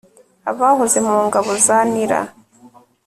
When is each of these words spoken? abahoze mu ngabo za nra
abahoze 0.49 0.97
mu 1.07 1.15
ngabo 1.27 1.51
za 1.65 1.77
nra 1.89 2.19